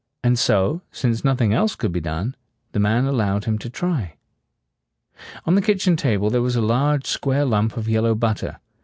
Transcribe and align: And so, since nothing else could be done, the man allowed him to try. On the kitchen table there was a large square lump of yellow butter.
And 0.23 0.39
so, 0.39 0.81
since 0.91 1.23
nothing 1.23 1.53
else 1.53 1.75
could 1.75 1.91
be 1.91 1.99
done, 1.99 2.33
the 2.71 2.79
man 2.79 3.05
allowed 3.05 3.45
him 3.45 3.59
to 3.59 3.69
try. 3.69 4.15
On 5.45 5.53
the 5.53 5.61
kitchen 5.61 5.95
table 5.95 6.31
there 6.31 6.41
was 6.41 6.55
a 6.55 6.59
large 6.59 7.05
square 7.05 7.45
lump 7.45 7.77
of 7.77 7.87
yellow 7.87 8.15
butter. 8.15 8.57